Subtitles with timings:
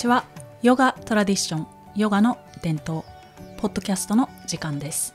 [0.00, 0.24] ちは。
[0.62, 3.02] ヨガトラディションヨガの伝統
[3.58, 5.14] ポッドキャストの時間です。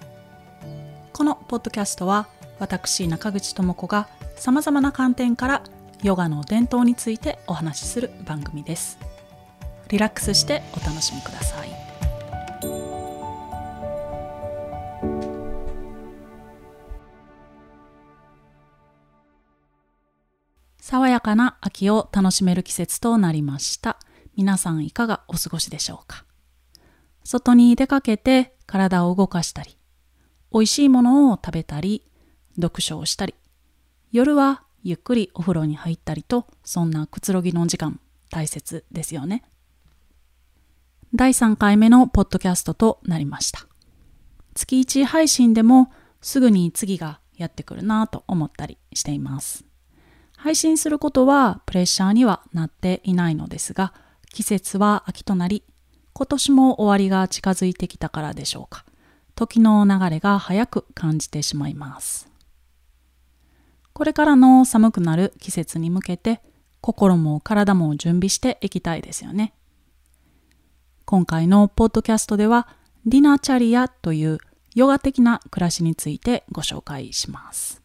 [1.12, 2.28] このポッドキャストは
[2.60, 5.64] 私中口智子がさまざまな観点から
[6.04, 9.00] ヨガの伝統についてお話しする番組です。
[9.90, 11.70] リラックスしてお楽しみください。
[20.80, 23.98] 爽やかな秋を楽しめる季節となりました。
[24.36, 26.26] 皆さんいかがお過ごしでしょうか？
[27.24, 29.78] 外に出かけて体を動かしたり
[30.52, 32.04] 美味しいものを食べたり
[32.56, 33.34] 読書をしたり
[34.12, 39.44] 夜はゆっくりお風呂に入ったりとそんなくつろぎの時間大切ですよね。
[41.14, 43.66] 第3回目のポッドキャストとなりました。
[44.54, 49.66] 月1配信でもすぐに次がやってくるなと思ったりしています。
[50.36, 53.94] 配信することはプレッシャーにはなっていないのですが
[54.36, 55.64] 季節は秋となり
[56.14, 58.86] 今年も終わりが近づいてきたからでしょうか
[59.34, 62.30] 時の流れが早く感じてしまいます
[63.94, 66.42] これからの寒くなる季節に向けて
[66.82, 69.54] 心も体も準備していきたいですよね。
[71.06, 72.68] 今回のポッドキャストでは
[73.06, 74.38] ディナチャリアという
[74.76, 77.82] ヨガ的な暮らしについてご紹介します。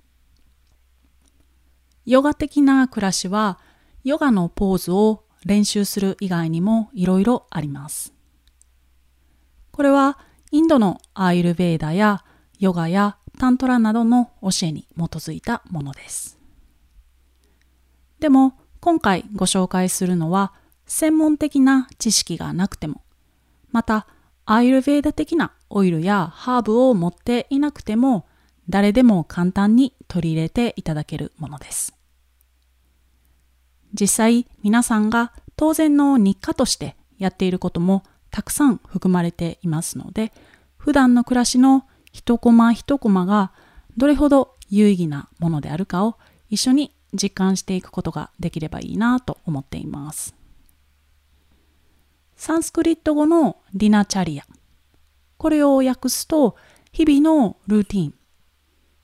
[2.06, 3.60] ヨガ的な暮らしは
[4.02, 8.12] ヨガのポーズを練習する以外にもいろいろあります。
[9.72, 10.18] これは
[10.50, 12.24] インドのアイルベーダや
[12.58, 16.38] ヨガやタントラなどの教えに基づいたものです。
[18.18, 20.52] でも今回ご紹介するのは
[20.86, 23.02] 専門的な知識がなくても
[23.70, 24.06] また
[24.44, 28.26] アイルベーダ的なオイルやハーブを持っていなくても
[28.68, 31.94] 誰でも簡単に取り入れていただけるものです。
[33.98, 40.32] 実際皆さんが当然の日課としてやっていることもたくさん含まれていますので
[40.76, 43.52] 普段の暮らしの一コマ一コマが
[43.96, 46.16] どれほど有意義なものであるかを
[46.48, 50.34] 一緒に実感していくことができればいいなと思っています。
[52.36, 54.44] サンスクリット語のディナチャリア。
[55.36, 56.56] これを訳すと
[56.92, 58.14] 日々のルーティン、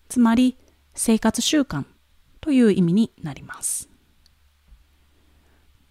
[0.09, 0.57] つまり
[0.95, 1.85] 生活習慣
[2.41, 3.89] という意味になります。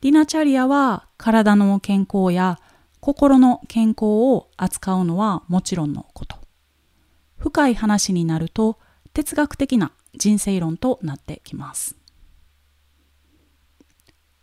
[0.06, 2.60] ディナチャリアは体の健康や
[3.00, 6.38] 心の健康を扱うのはもちろんのこと。
[7.40, 8.78] 深い話になると
[9.14, 11.96] 哲学的な人生論となってきます。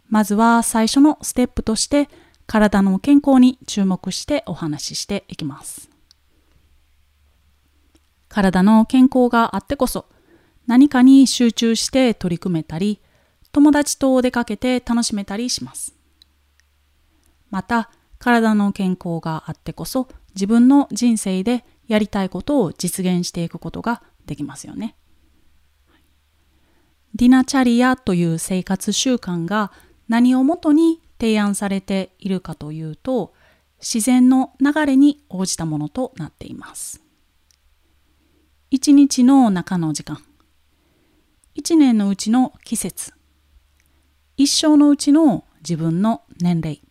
[0.09, 2.09] まずは最初のステップとして
[2.49, 5.89] 体の健康に注目してお話ししていきます。
[8.29, 10.07] 体の健康があってこそ
[10.67, 13.01] 何かに集中して取り組めたり
[13.53, 15.95] 友達とお出かけて楽しめたりします。
[17.51, 24.97] また体の健康があってこそ自分の人生でやりたいことを実現していくことができますよね。
[27.15, 29.71] ディナチャリアという生活習慣が
[30.09, 33.35] 何をもとに提案されているかというと
[33.81, 37.03] 自然の流れに応じたものとなっています。
[38.71, 40.25] 一日の中の時間
[41.55, 43.13] 一年のうちの季節
[44.43, 46.83] 一生のうちの自分の年齢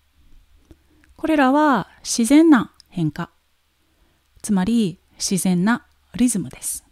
[1.18, 3.30] これらは自然な変化
[4.42, 5.86] つまり自然な
[6.16, 6.86] リズムです。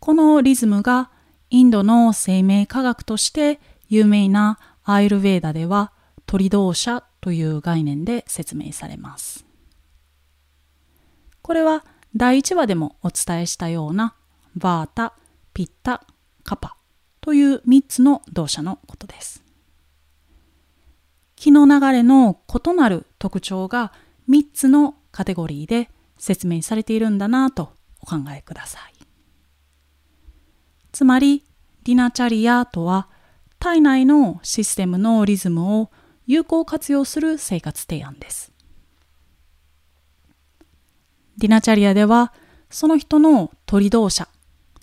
[0.00, 1.12] このリズムが
[1.50, 5.92] インドの生命科学として有名なアイルヴェーダでは
[6.26, 9.46] 鳥同社という概念で説明されます。
[11.42, 11.84] これは
[12.16, 14.16] 第1話でもお伝えしたような
[14.56, 15.14] バータ、
[15.52, 16.04] ピッタ、
[16.42, 16.76] カパ
[17.24, 19.42] という3つの動作のことです。
[21.36, 23.94] 気の流れの異なる特徴が
[24.28, 25.88] 3つのカテゴリーで
[26.18, 27.72] 説明されているんだなと
[28.02, 28.92] お考えください。
[30.92, 31.42] つまり、
[31.84, 33.08] ディナチャリアとは
[33.58, 35.90] 体内のシステムのリズムを
[36.26, 38.52] 有効活用する生活提案です。
[41.38, 42.34] ディナチャリアでは
[42.68, 44.30] その人の取り動作、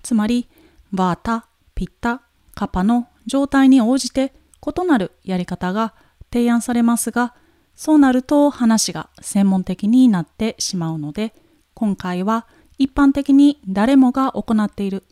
[0.02, 0.50] つまり
[0.92, 1.46] バータ、
[1.76, 2.24] ピッタ、
[2.56, 5.94] カパの状態に応じて異なるやり方が
[6.32, 7.34] 提案されますが、
[7.76, 11.34] そうなると話が専門的になってしまうので、
[11.74, 15.04] 今回は一般的に誰もが行っている、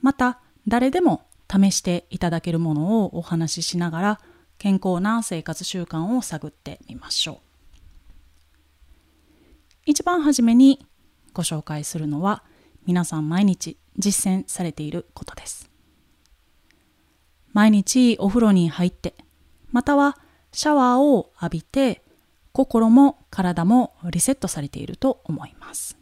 [0.00, 4.20] また誰でも試していただけるものをお話ししながら、
[4.58, 7.38] 健康な生活習慣を探ってみましょう。
[9.86, 10.84] 一番初めに
[11.32, 12.42] ご紹介するのは、
[12.86, 15.67] 皆さん毎日実践されていることです。
[17.58, 19.16] 毎日お風呂に入って、
[19.72, 20.16] または
[20.52, 22.04] シャワーを浴びて
[22.52, 25.98] 心も体もリセットされていると思います。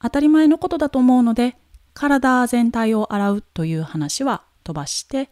[0.00, 1.56] 当たり前のことだと思うので
[1.92, 5.28] 体全体を洗うという話は飛ばして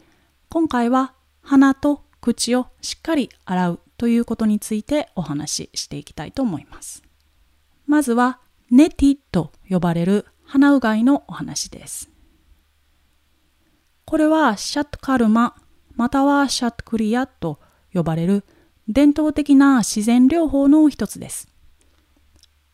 [0.49, 7.05] 今回は鼻と口をしっかり洗うということについてお話ししていきたいと思います。
[7.87, 8.41] まずは
[8.73, 12.14] ネティと呼ばれる鼻うがいのお話です。
[14.05, 15.57] これはシャットカルマ
[15.97, 17.61] またはシャットクリアと
[17.93, 18.45] 呼ばれる
[18.89, 21.49] 伝統的な自然療法の一つです。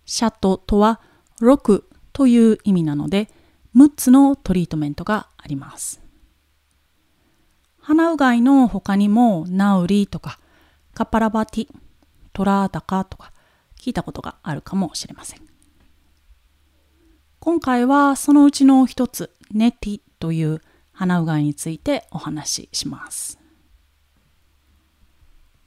[0.07, 1.01] シャットとは
[1.41, 3.29] 6という意味なので
[3.77, 6.01] 6つのトリートメントがあります。
[7.81, 10.39] 鼻うがいの他にもナウリとか
[10.95, 11.69] カパラバティ、
[12.33, 13.33] トラダカとか
[13.79, 15.41] 聞いたことがあるかもしれません。
[17.39, 20.61] 今回はそのうちの一つ、ネティという
[21.01, 23.39] 鼻うがいについてお話しします。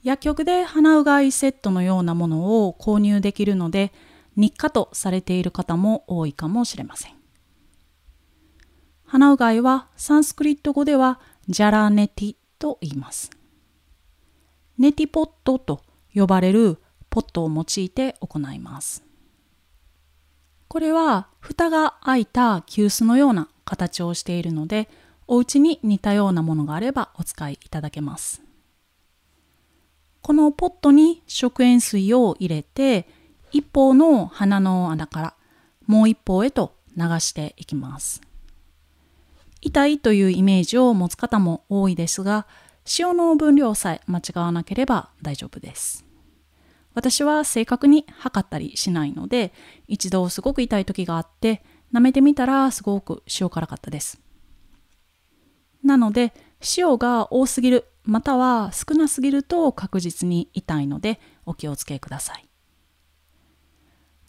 [0.04, 3.92] 薬局で鼻うがいセットのようなものを購入できるので、
[4.36, 7.14] 日課とされている方も多いかもしれません。
[9.06, 13.32] 鼻うがいはサンスクリット語ではジャラネティと言います。
[14.78, 15.82] ネティポットと
[16.14, 16.78] 呼ばれる
[17.10, 19.02] ポットを用いて行います。
[20.68, 24.88] これは蓋が開いた急須のような形をしているので、
[25.26, 28.42] お家に似たようなものがあればお使いいただけます。
[30.22, 33.06] このポットに食塩水を入れて、
[33.52, 35.34] 一方の鼻の穴から
[35.86, 38.22] もう一方へと流していきます。
[39.60, 42.46] 痛いというイメージを持つ方も多いですが、
[42.98, 46.04] 塩の分量さえ間違わなければ大丈夫です。
[46.94, 49.52] 私は正確に測ったりしないので、
[49.88, 51.62] 一度すごく痛い時があって、
[51.92, 54.23] 舐めてみたらすごく塩辛かったです。
[55.84, 56.32] なので、
[56.76, 62.48] 塩が多すぎる、または少なすぎると確実に痛いのでお気をつけください。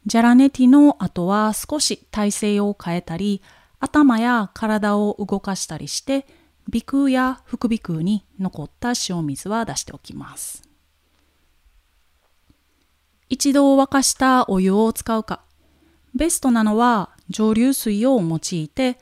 [0.06, 3.42] ジャラネティの後は少し体勢を変えたり、
[3.80, 6.28] 頭や体を動かしたりして、
[6.72, 10.64] 鼻腔や副鼻腔に残った塩水は出しておきます。
[13.30, 15.42] 一度沸かしたお湯を使うか。
[16.14, 19.00] ベストなのは蒸留水を用いて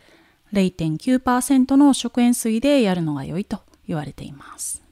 [0.54, 4.84] 0.9%の食塩水でやるのが良いと言われています。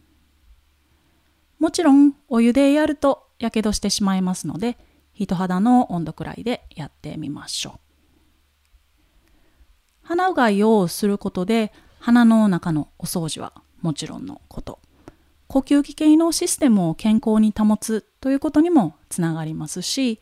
[1.59, 4.77] もちろんお湯でやるとやけどしてしまいますので
[5.13, 7.79] 人肌の温度くらいでやってみましょう。
[10.01, 14.79] 鼻うがいをすることで鼻の中のお掃除はもちろんのこと
[15.47, 20.19] 呼吸器系のシステムを健康に保つということにもつながりますし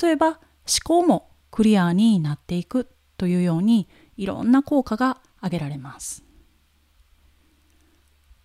[0.00, 0.38] 例えば思
[0.84, 3.88] 考もクリアになっていくというように
[4.22, 6.22] いろんな効果が挙げられます。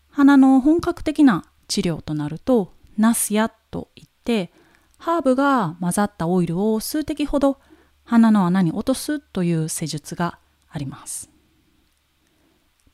[0.09, 4.51] 鼻の本格的な治療となるとナスヤといって
[4.97, 7.59] ハーブが混ざったオイルを数滴ほど
[8.03, 11.29] 鼻の穴に落とすという施術があります。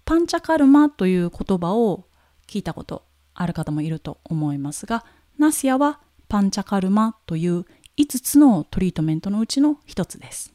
[0.04, 2.08] パンチャカルマという言葉を
[2.48, 5.06] 聞いたことある方もいると思いますが
[5.40, 7.66] ナシアはパンチャカルマという
[7.98, 10.53] 5つのトリートメントのうちの1つです。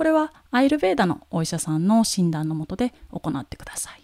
[0.00, 4.02] これはアイルベーダのお医者さんの診断のもとで行ってください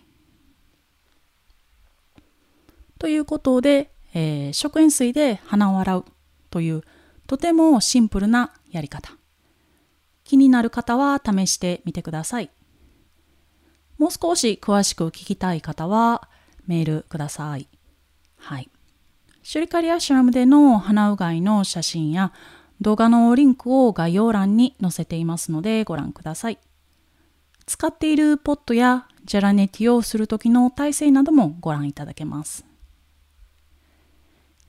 [2.98, 6.04] ということで、えー、食塩水で鼻を洗う
[6.50, 6.82] という
[7.26, 9.10] とてもシンプルなやり方
[10.22, 12.50] 気になる方は試してみてください
[13.96, 16.28] もう少し詳しく聞きたい方は
[16.66, 17.70] メールください。
[18.36, 18.68] はい。
[19.42, 22.32] シュリカリアシュラムでの鼻うがいの写真や
[22.80, 26.58] 動画のリンクを概要欄に載せていますのでご覧ください。
[27.66, 32.64] 使っているポットやジャラネティをする時の体勢などもご覧いただけます。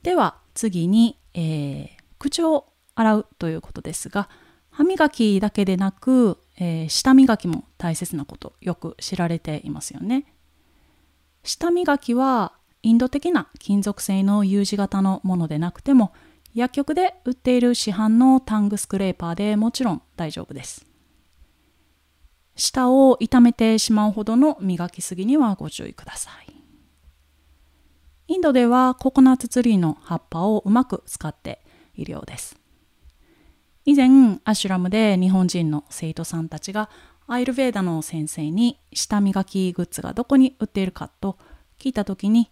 [0.02, 1.88] では次に、えー、
[2.18, 4.30] 口を洗うということですが
[4.72, 10.26] 歯磨きだけでなく、えー、舌磨きも大切なことよく知られていますよね。
[11.44, 16.14] 舌磨きはインド的な金属製の U 字型のものでなくても
[16.58, 20.88] 薬局で売っている市販のタングスクレーパーでもちろん大丈夫です。
[22.56, 26.56] 舌を痛めてしまうほどの磨きすぎにはご注意ください。
[28.30, 31.62] インドではココナッツツリーの葉っぱをうまく使って
[31.94, 32.60] いるようです。
[33.86, 36.90] 以前アシュラムで日本人の生徒さんたちが
[37.28, 41.38] アイルベーダの先生に舌磨きグッズがどこに売っているかと
[41.78, 42.50] 聞いた時に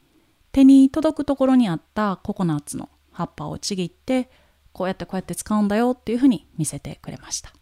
[0.51, 4.29] 手に届くところにあったココナッツの葉っぱをちぎって
[4.71, 7.53] こうやってこうやって使うんだよっていうふうに見せてくれました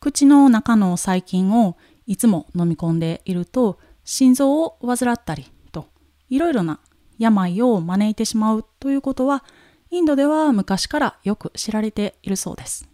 [0.00, 5.86] 口の中の細菌をいつも飲み込んでいると心臓を患ったりと
[6.28, 6.80] いろいろな
[7.18, 9.44] 病を招いてしまうということは
[9.90, 12.88] インドでは昔からよく知られているそうです。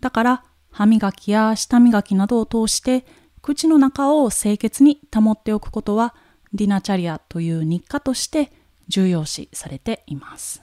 [0.00, 3.06] だから歯磨きや舌磨きなどを通して
[3.42, 6.14] 口の中を清潔に保っておくことは
[6.56, 8.52] ディナチャリアという日課として
[8.88, 10.62] 重要視されています。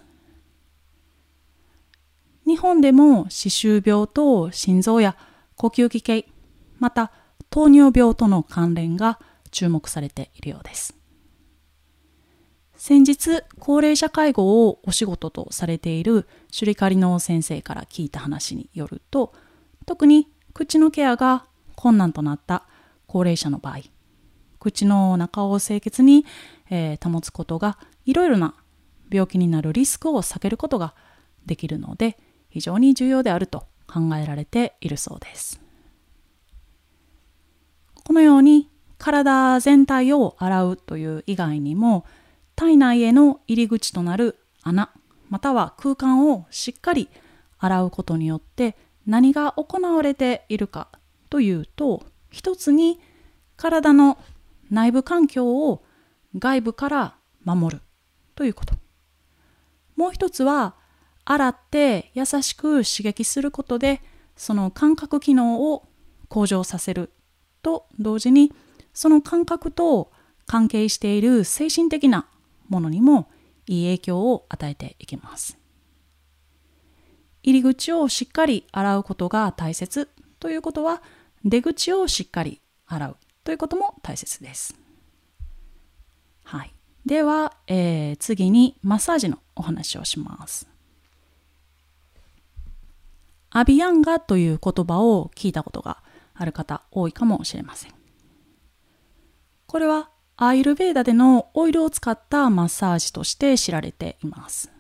[2.46, 5.16] 日本でも歯周病と心臓や
[5.56, 6.26] 呼吸器系、
[6.80, 7.12] また
[7.50, 9.20] 糖尿病との関連が
[9.52, 10.96] 注目されているようです。
[12.76, 19.32] 先日、高齢者介護をお仕事とされているシュリカリの先生から聞いた話によると、
[19.86, 21.46] 特に口のケアが
[21.76, 22.66] 困難となった
[23.08, 23.80] 高齢者の場合、
[24.64, 26.26] 口の中を清潔に、
[26.70, 28.56] えー、保つことがいろいろな
[29.12, 30.96] 病気になるリスクを避けることが
[31.46, 32.18] できるので、
[32.50, 35.62] 非常に重要であると考えられているそうです。
[38.04, 42.06] このように体全体を洗うという以外にも
[42.56, 44.92] 体内への入り口となる穴
[45.30, 47.10] または空間をしっかり
[47.60, 50.90] 洗うことによって何が行われているか
[51.30, 53.00] というと一つに
[53.56, 54.18] 体の
[54.74, 55.84] 内部環境を
[56.38, 57.82] 外部から守る
[58.34, 58.74] ということ
[59.96, 60.76] もう一つは
[61.26, 64.02] 洗って優しく刺激することで
[64.36, 65.88] その感覚機能を
[66.28, 67.12] 向上させる
[67.62, 68.52] と同時に
[68.94, 70.12] その感覚と
[70.48, 72.28] 関係している精神的な
[72.68, 73.30] ものにも
[73.68, 75.58] いい影響を与えていきます。
[77.44, 81.04] 入り口をしっかり洗うことが大切ということは
[81.46, 84.76] 出口をしっかり洗うということも大切です。
[86.44, 86.74] はい。
[87.06, 90.68] では、えー、次にマッサージのお話をします。
[93.50, 96.02] アビアンガという言葉を聞いたことが
[96.34, 97.94] ある方多いかもしれません。
[99.68, 104.72] これはアイルベーダでのオイルを使ったマッサージとして知られています。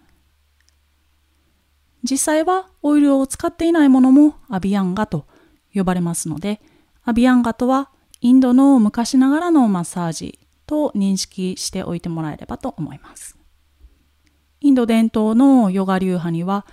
[2.04, 5.26] 実際はオイルを使っていないものもアビアンガと
[5.74, 6.62] 呼ばれますので、
[7.04, 7.90] アビアンガとは
[8.24, 13.38] インドの昔ながらのマッサージと認識しておいてもらえればと思います。
[14.62, 16.66] インド伝統のヨガ流派には、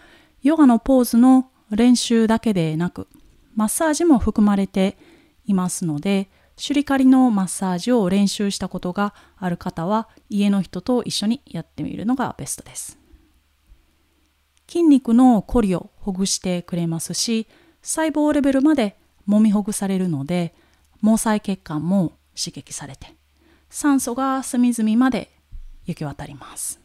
[0.45, 3.09] ヨガのポーズの練習だけでなく、
[3.57, 4.97] マッサージも含まれて
[5.45, 12.97] いますので、シュリカリのマッサージを練習したことがある方は家の人と一緒にやってみるのがベストです。
[14.69, 17.49] 筋肉のコリをほぐしてくれますし、
[17.83, 18.97] 細胞レベルまで
[19.29, 20.55] 揉みほぐされるので、
[21.03, 23.15] 毛細血管も刺激されて、
[23.69, 25.31] 酸素が隅々まで
[25.87, 26.81] 行き渡ります。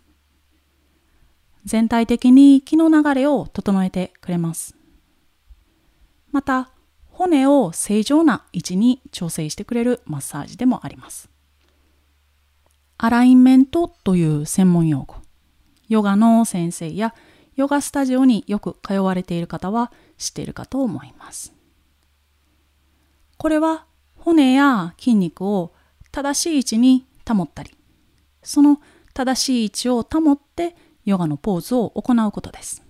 [1.65, 4.75] 全体的に気の流れを整えてくれます。
[6.31, 6.69] また、
[7.09, 11.29] 骨を正常な位置に調整してくれるマッサージでもあります。
[12.97, 15.15] アラインメントという専門用語。
[15.87, 17.13] ヨガの先生や
[17.55, 21.53] ヨガスタジオによく通われている方は知っているかと思います。
[23.37, 23.85] これは
[24.25, 25.71] 骨や筋肉を
[26.11, 27.77] 正しい位置に保ったり、
[28.41, 28.81] その
[29.13, 32.81] 正しい位置を保ってヨガのポーズを行うことです。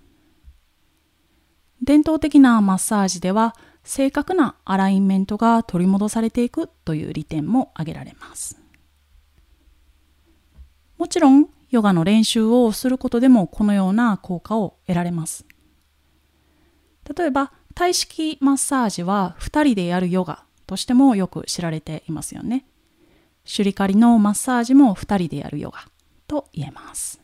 [1.82, 8.58] 伝統的なマッサージでは正確なアラインメントが取り戻されていくという利点も挙げられます。
[10.96, 15.44] もちろん、ヨガの練習をすることでもこのような効果を得られます。
[17.14, 22.66] 例えば、体式マッサージは2人でやるヨガとしてもよく知られていますよね。
[23.44, 25.88] シュリカリのマッサージも2人でやるヨガ
[26.26, 27.20] と言えます。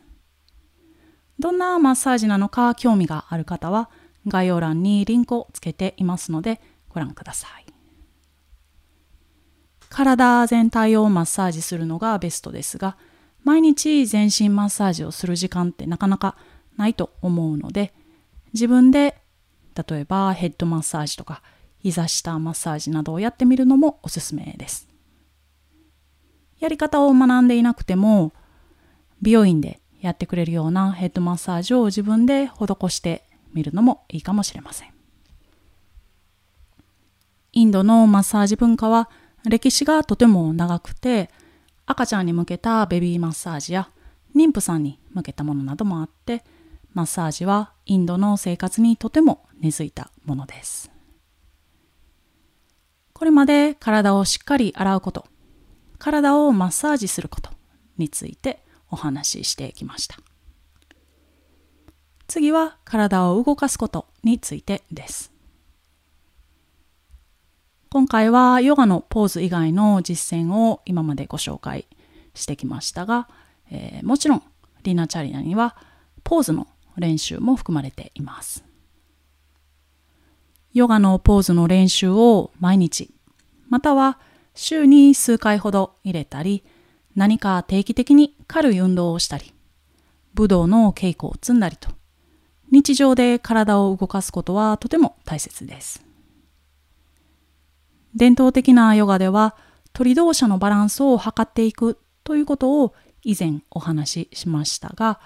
[1.39, 3.89] どんなマッサージなのか興味がある方は、
[4.27, 7.65] 概要欄にリンクをつけていますのでご覧ください。
[9.89, 12.97] 体全体をマッサージするのがベストですが、
[13.43, 16.37] 毎日全身マッサージをする時間ってなかなか
[16.77, 17.93] ないと思うので、
[18.53, 19.17] 自分で
[19.75, 21.41] 例えばヘッドマッサージとか
[21.83, 24.87] 膝下マッサージなどをやってみるのもおすすめです。
[26.59, 28.31] やり方を学んでいなくても
[29.21, 34.93] 美容院でやってくれるようなヘッドマッサージを自分で施して見るのもいいかもしれません。
[37.51, 39.09] インドのマッサージ文化は
[39.43, 41.29] 歴史がとても長くて
[41.85, 43.89] 赤ちゃんに向けたベビーマッサージや
[44.33, 46.45] 妊婦さんに向けたものなどもあって
[46.93, 50.92] マッサージはインドの生活にとても根付いたものです。
[53.13, 55.25] これまで体をしっかり洗うこと、
[55.99, 57.51] 体をマッサージすること
[57.97, 60.17] についてお話ししてきました。
[62.27, 65.31] 次は体を動かすことについてです。
[67.89, 71.85] 今回はヨガのポーズ以外の実践を今までご紹介
[72.33, 73.29] してきましたが、
[73.69, 74.43] えー、もちろん
[74.81, 75.75] リナチャリナには
[76.23, 76.67] ポーズの
[76.97, 78.72] 練習も含まれています。
[80.73, 83.11] ヨガのポーズの練習を毎日、
[83.69, 84.17] または
[84.55, 86.63] 週に数回ほど入れたり、
[87.15, 89.53] 何か定期的に軽い運動をしたり、
[90.33, 91.89] 武道の稽古を積んだりと、
[92.71, 96.03] 日常で体を動かすことはとても大切です。
[98.15, 99.55] 伝統的なヨガでは
[99.91, 105.19] 鳥同士のバランスを測っていくということを以前お話ししましたが、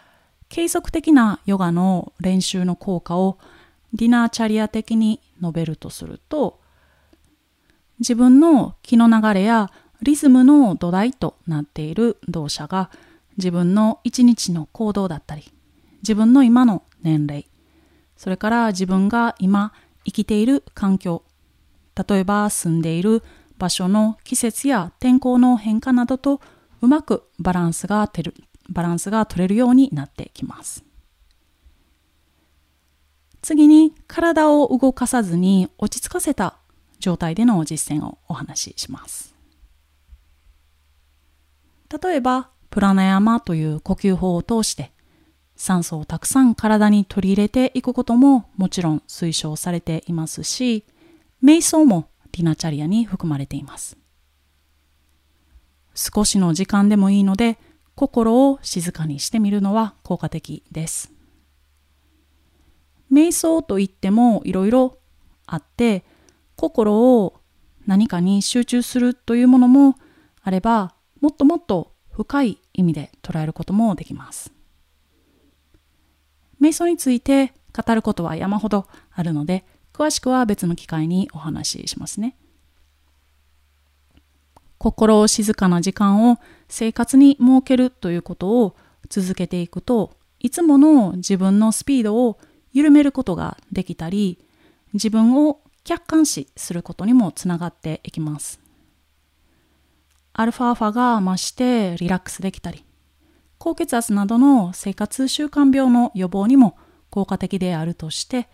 [0.49, 3.37] 継続的なヨガの練習の効果を
[3.93, 6.59] ディナーチャリア的に述べるとすると、
[7.99, 12.91] 自分の気の流れやリズムの土台となっている動作が
[13.37, 15.51] 自分の一日の行動だったり、
[16.01, 17.47] 自分の今の年齢、
[18.15, 19.73] それから自分が今
[20.05, 21.23] 生きている環境、
[22.07, 23.23] 例えば住んでいる
[23.57, 26.41] 場所の季節や天候の変化などと
[26.81, 30.86] うまくバランスが取れるバランスが取れるようになってきます。
[33.47, 36.57] 次に体を動かさずに落ち着かせた
[36.99, 39.33] 状態での実践をお話しします。
[42.03, 44.91] 例えば、プラナヤマという呼吸法を通して
[45.55, 50.83] 酸素をたくさん体に取り入れていくことももちろん推奨されていますし、
[51.41, 53.95] 瞑想もリナチャリアに含まれています。
[55.95, 57.57] 少しの時間でもいいので
[57.95, 61.16] 心を静かにしてみるのは効果的です。
[63.11, 64.97] 瞑想といってもいろいろ
[65.45, 66.03] あって
[66.55, 67.39] 心を
[67.85, 69.95] 何かに集中するというものも
[70.41, 74.51] あればもっともっと深い意味で捉えることもできます。
[76.61, 82.35] 瞑想について語ることは山ほどあるので詳しくは別の機会にお話ししますね。
[84.77, 88.75] 心を静かな時間を生活に設けるということを
[89.09, 92.39] 続けていくといつもの自分のスピードを
[92.77, 94.37] 緩めることができたり
[94.93, 98.59] 自分を客観視することにもつながっていきます。
[100.33, 102.85] アルファーファが増してリラックスできたり
[103.57, 106.77] 高血圧などの生活習慣病の予防にも
[107.09, 108.47] 効果的であるとして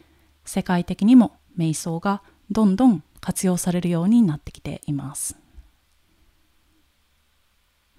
[0.46, 5.36] 世界的にも瞑想がどんどん活用されるようになってきています。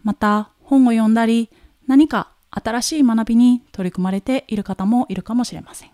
[0.03, 1.51] また本を読んだり
[1.87, 5.94] 何か新しい学びに取り組まれている方もいるかもしれません。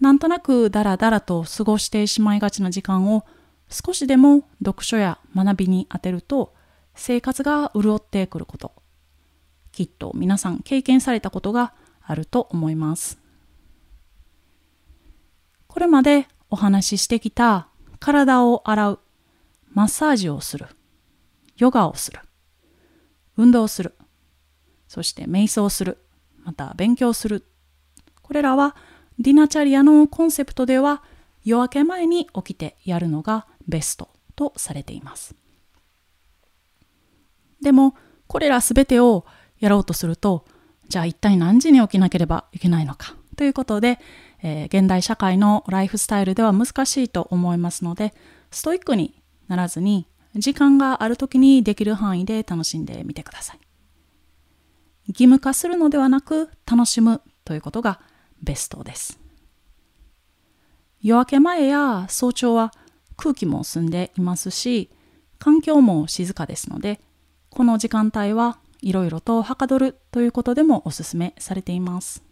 [0.00, 3.24] なんとなくダラダラと過ごしてしまいがちな時間を
[3.68, 6.54] 少しでも読書や学びに当てると
[6.94, 8.72] 生活が潤ってくること。
[9.72, 13.18] きっと皆さん経験されたことがあると思います。
[15.66, 19.00] これまでお話ししてきた体を洗う
[19.72, 20.66] マッサージをする
[21.58, 22.20] ヨガをする
[23.36, 23.94] 運動する
[24.88, 25.98] そして瞑想する
[26.44, 27.44] また勉強する。
[28.22, 28.76] これらは
[29.18, 31.02] ディナチャリアのコンセプトでは
[31.44, 35.34] 夜明け前に起きてやるのがベストとされています。
[37.62, 37.94] でも
[38.26, 39.24] これらすべてを
[39.58, 40.44] やろうとすると
[40.88, 43.16] じゃあ一体何時に起きなければいけないのか？
[43.36, 43.98] ということで、
[44.42, 48.14] えー、現代社会のライフスタイルでは難しいと思いますので
[48.50, 53.58] ストイックにならずに時間がある時にできる範囲で楽しんでみてください。
[55.08, 58.00] 義務化するのではなく楽しむということが
[58.42, 59.18] ベストです。
[61.02, 62.72] 夜明け前や早朝は
[63.16, 64.90] 空気も澄んでいますし
[65.38, 67.00] 環境も静かですので
[67.50, 72.22] この時間帯はいろいろとはかどるということでもおすすめされています。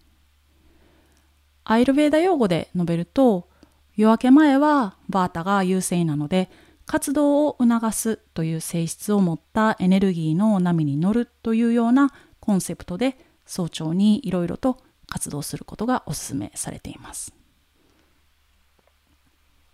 [1.65, 3.49] アイルベーダ用語で述べると
[3.97, 6.51] 夜明け前はバータが優勢なので
[6.85, 17.35] 活動を促すという性質を持ったエネルギーの波に乗るというようなコンセプトで早朝にいろいろと活動することがお勧めされています。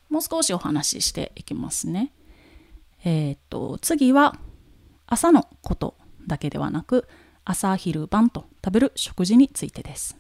[0.09, 2.13] もう少しお話ししていきますね。
[3.05, 4.37] えー、っと次は
[5.07, 7.09] 朝のことだけではなく
[7.45, 10.17] 朝昼晩と食べる食事についてです。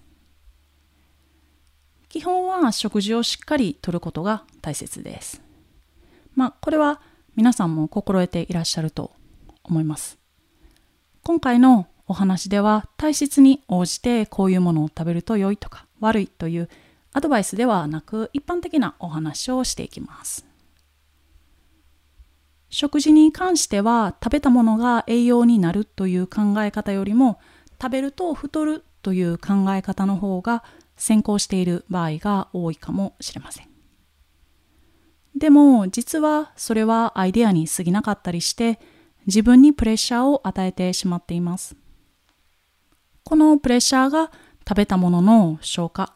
[2.08, 5.42] 基本は食事をしっかりとることが大切です。
[6.34, 7.00] まあこれは
[7.36, 9.12] 皆さんも心得ていらっしゃると
[9.62, 10.18] 思います。
[11.22, 16.68] 今回のお話では体質に応じてこういうものを食べると良いとか悪いという
[17.12, 20.44] アドバイスではなく一般的なお話をしていきます。
[22.68, 27.38] 食事に関しては食べたものが栄養になるという考え方よりも
[27.80, 30.64] 食べると太るという考え方の方が
[30.96, 33.68] 先行している場合が多いかもしれません。
[35.36, 38.80] でも実はそれはアイデアに過ぎなかったりして
[39.26, 41.79] 自分にプレッシャーを与えてしまっています。
[43.24, 44.30] このプレッシャーが
[44.68, 46.14] 食べたものの消化、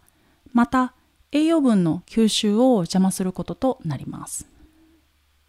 [0.52, 0.94] また
[1.32, 4.46] 栄養分の吸収を邪魔することとなります。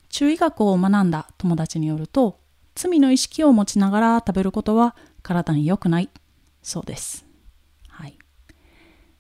[0.10, 2.39] 中医学を学んだ友達によると、
[2.74, 6.10] 罪の意識を持ちながら食べることは体に良くない
[6.62, 7.26] そうです。
[7.88, 8.18] はい。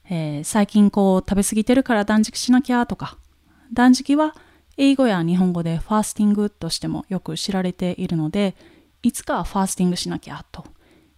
[0.09, 3.17] えー、最近こう食べ過ぎてるから断食しなきゃとか、
[3.71, 4.35] 断食は
[4.77, 8.55] 英語や日本語でファースティングとしてもよく知られているので、
[9.03, 10.65] いつかファースティングしなきゃと、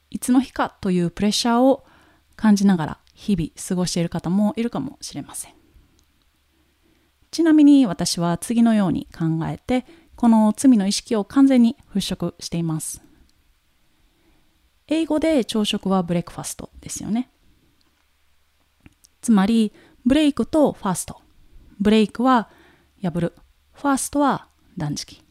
[0.09, 1.85] いつの日かというプレッシャーを
[2.35, 5.53] 感じながら日々過ごしている方もいるかもしれません。
[7.31, 13.01] ちなみに私は次のように考えて、この罪の意識を完全に払拭しています。
[14.87, 17.29] 英語で朝食はブレックファストですよね。
[19.21, 19.73] つまり、
[20.05, 21.21] ブレイクとファースト。
[21.79, 22.49] ブレイクは
[23.01, 23.33] 破る。
[23.73, 25.21] ファーストは断食。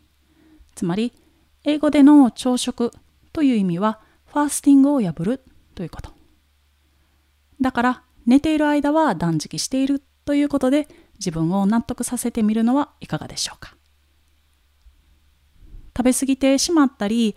[0.74, 1.12] つまり、
[1.64, 2.92] 英語での朝食
[3.32, 4.00] という意味は、
[4.36, 5.40] ファースティングを破る
[5.74, 6.10] ということ。
[7.58, 13.74] だから、寝ている間は断食しているということで、自分を納得させてみるのはいかがでしょうか。
[15.96, 17.34] 食べ過ぎてしまったり、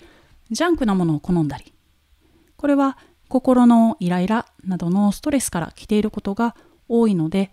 [0.52, 1.74] ジャンクなものを好んだり、
[2.58, 2.98] これは
[3.30, 6.58] 心のイライラなどのストレスから来ていることが
[6.90, 7.50] 多いので、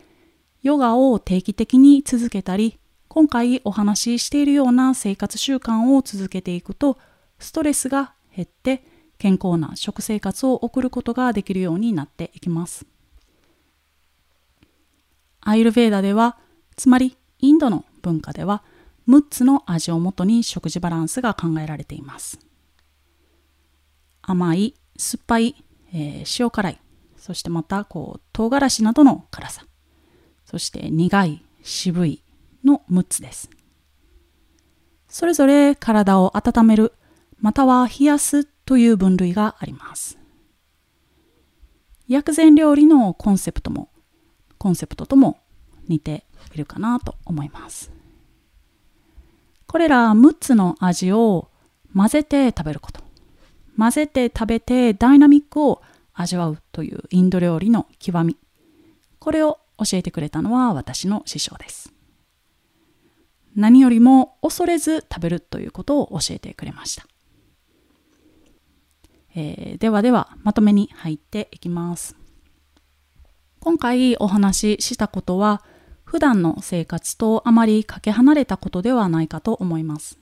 [0.64, 6.98] ヨガを定期的に続けたり、今回お話ししているような生活習慣を続けていくと、
[7.38, 12.86] ストレスが減って健康な食生活を送ることができるようになっていきます。
[15.40, 16.38] アイルベーダでは、
[16.76, 18.62] つまりインドの文化では、
[19.08, 22.38] 6つの味をもとに食事バランスが考えられています。
[24.22, 26.80] 甘い、酸っぱい、えー、塩辛い、
[27.16, 29.64] そしてまたこう唐辛子などの辛さ、
[30.44, 32.22] そして苦い、渋い
[32.64, 33.50] の6つです。
[35.08, 36.92] それぞれ体を温める、
[37.40, 40.18] または冷やすという分類があります。
[42.08, 43.88] 薬膳料理のコンセプトも
[44.58, 45.38] コンセプトとも
[45.88, 46.24] 似て
[46.54, 47.90] いるかなと思います。
[49.66, 51.50] これら6つの味を
[51.94, 53.02] 混ぜて食べること。
[53.78, 55.82] 混ぜて食べてダイナミックを
[56.14, 58.36] 味わうというインド料理の極み。
[59.18, 61.92] これを教えてくれたのは私の師匠です。
[63.54, 67.06] 何よりも恐れず食べるということを教えてくれました。
[69.36, 72.16] えー、ではではまとめに入っていきます。
[73.60, 75.62] 今回お話ししたことは
[76.04, 80.18] 普段の生活とあまりかけ離れたことではないかと思います。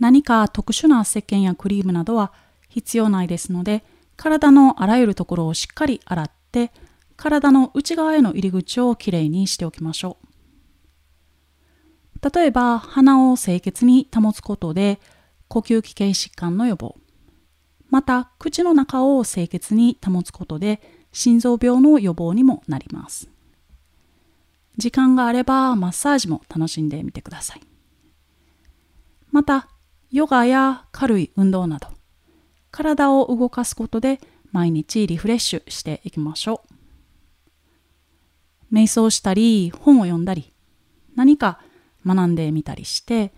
[0.00, 2.32] 何か特殊な石鹸やクリームなどは
[2.68, 3.84] 必要ないですので
[4.16, 6.72] 体のあらゆるところをしっかり洗って
[7.16, 10.28] 体の内側への入り口をきれいにしておきましょう。
[12.34, 14.98] 例えば鼻を清潔に保つことで
[15.46, 16.96] 呼吸器系疾患の予防
[17.88, 20.80] また口の中を清潔に保つことで
[21.12, 23.28] 心臓病の予防にもなります。
[24.76, 27.60] 時間があればマッサージも楽しんでみてください。
[29.30, 29.68] また、
[30.10, 31.88] ヨガや軽い運動など、
[32.70, 34.20] 体を動かすことで
[34.52, 36.62] 毎日リフレッシュしていきましょ
[38.70, 38.74] う。
[38.74, 40.52] 瞑想したり、本を読んだり、
[41.16, 41.60] 何か
[42.06, 43.32] 学んでみたりして、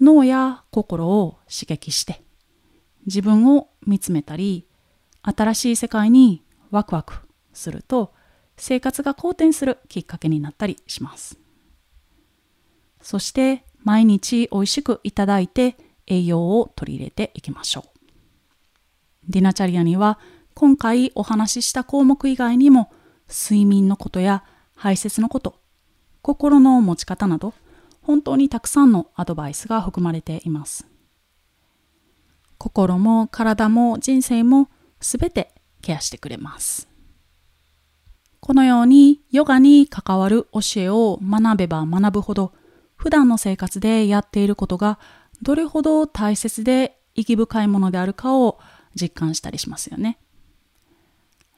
[0.00, 2.22] 脳や心を刺激して、
[3.06, 4.66] 自分を見つめたり、
[5.22, 7.14] 新しい世界にワクワク
[7.52, 8.12] すると
[8.56, 11.38] 生活が好転するきっかけになったりします。
[13.00, 17.98] そして毎日美味しくいただいて栄養を取り入れていきましょう。
[19.28, 20.18] ディナチャリアには
[20.54, 22.92] 今回お話しした項目以外にも
[23.28, 24.44] 睡眠のことや
[24.76, 25.58] 排泄のこと、
[26.22, 27.54] 心の持ち方など
[28.02, 30.86] 本当にたくさんのアドバイスが含まれています。
[32.58, 34.68] 心も体も人生も
[35.00, 36.88] すべてケアしてくれます。
[38.40, 42.52] このようにヨガに関わる教えを学べば学ぶほど
[42.96, 44.98] 普段の生活でやっていることが
[45.42, 48.58] どれほど大切で意義深いものであるかを
[48.94, 50.18] 実感したりしますよね。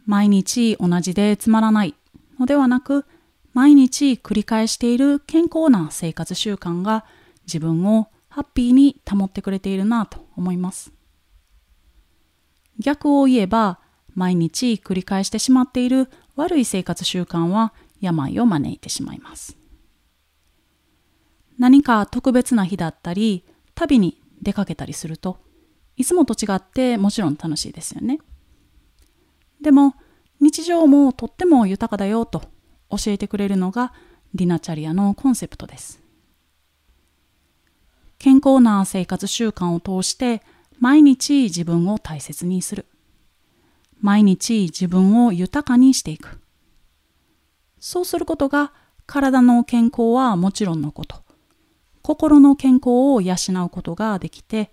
[0.07, 1.95] 毎日同じでつまらない
[2.39, 3.05] のではなく
[3.53, 7.05] 毎日繰り返している健康な生活習慣が
[7.47, 10.93] 自分をハッピーに保ってくれているなと思います。
[12.79, 13.81] 逆を言えば
[14.15, 19.57] 毎日繰り返してしまっている悪い生活習慣は病を招いてしまいます。
[21.59, 25.39] 何か特別な日だったり、旅に出かけたりすると、
[25.97, 28.19] いつもと違ってもちろん楽しいですよね。
[29.63, 29.95] でも、
[30.41, 32.43] 日常もとっても豊かだよと
[32.91, 33.95] 教えてくれるのが
[34.35, 36.06] ディナチャリアのコンセプトです。
[38.27, 40.43] 健康な生活習慣を通して
[40.81, 42.87] 毎日自分を大切にする。
[44.01, 46.41] 毎日自分を豊かにしていく。
[47.79, 48.73] そうすることが
[49.07, 51.23] 体の健康はもちろんのこと、
[52.03, 54.73] 心の健康を養うことができて、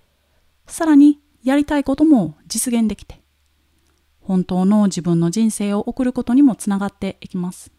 [0.66, 3.22] さらにやりたいことも実現できて、
[4.20, 7.72] 本当の自分の人生を送ることにもつながっていきます。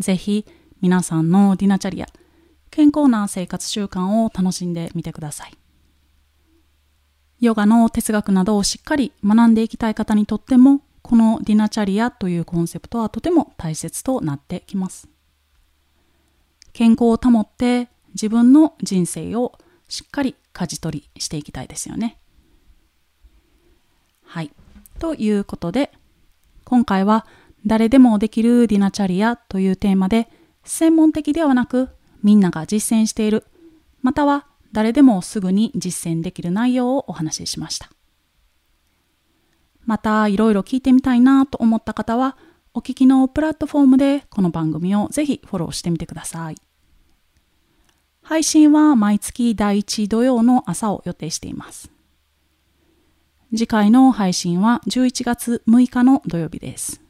[0.00, 0.44] ぜひ
[0.80, 2.08] 皆さんのディナチャリア、
[2.76, 5.56] 健康な生活習慣を楽しんでみてください。
[7.40, 15.08] ヨガの哲学などをしっかり学んでいきたい方にとっても、このディナチャリアというコンセプトはとても大切となってきます。
[16.74, 19.58] 健康を保って自分の人生を
[19.88, 22.18] しっかり舵取りしていきたいですよね。
[24.22, 24.50] はい。
[24.98, 25.92] ということで、
[26.64, 27.24] 今回は
[27.64, 30.28] 誰でもできるディナチャリアというテーマで、
[30.64, 33.44] 専門的ではなくみんなが実践している、
[34.02, 37.90] または誰でもすぐに実践できる内容をお話ししました。
[39.84, 42.36] またいろいろ聞いてみたいなと思った方は、
[42.74, 46.56] お聞きのプラットフォームでこの番組をぜひフォローしてみてください。
[48.22, 51.90] 配信は毎月第1土曜の朝を予定しています。
[53.52, 57.05] 次回の配信は11月6日の土曜日です。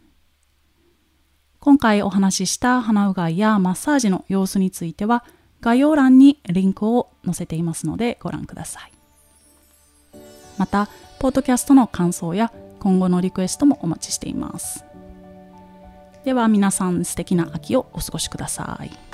[1.66, 5.24] 今回お話しした鼻うがいやマッサージの様子については
[5.60, 8.92] 概要欄にリンクを載せていますのでご覧ください。
[10.58, 14.84] また、ポッドキャストの感想や今後のリクエストもお待ちしています。
[16.24, 19.05] では皆さん素敵な秋をお過ごしください。